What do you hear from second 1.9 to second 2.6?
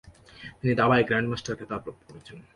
করেছেন।